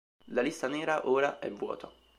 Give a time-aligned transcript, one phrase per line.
[0.33, 1.87] La lista nera ora è vuota.